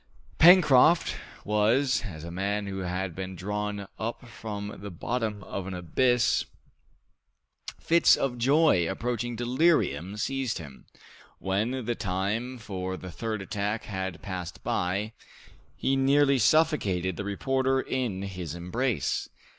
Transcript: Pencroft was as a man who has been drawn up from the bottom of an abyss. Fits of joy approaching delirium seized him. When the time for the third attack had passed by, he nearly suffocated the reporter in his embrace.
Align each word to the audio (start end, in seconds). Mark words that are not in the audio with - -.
Pencroft 0.39 1.15
was 1.45 2.01
as 2.05 2.23
a 2.23 2.31
man 2.31 2.65
who 2.65 2.79
has 2.79 3.11
been 3.11 3.35
drawn 3.35 3.87
up 3.99 4.27
from 4.27 4.75
the 4.79 4.89
bottom 4.89 5.43
of 5.43 5.67
an 5.67 5.75
abyss. 5.75 6.43
Fits 7.79 8.15
of 8.15 8.39
joy 8.39 8.89
approaching 8.89 9.35
delirium 9.35 10.17
seized 10.17 10.57
him. 10.57 10.87
When 11.37 11.85
the 11.85 11.93
time 11.93 12.57
for 12.57 12.97
the 12.97 13.11
third 13.11 13.43
attack 13.43 13.83
had 13.83 14.23
passed 14.23 14.63
by, 14.63 15.13
he 15.75 15.95
nearly 15.95 16.39
suffocated 16.39 17.15
the 17.15 17.23
reporter 17.23 17.79
in 17.79 18.23
his 18.23 18.55
embrace. 18.55 19.29